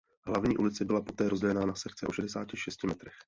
[0.27, 3.13] Hlavní ulice byla poté rozdělena na sekce o šedesáti šesti metrech.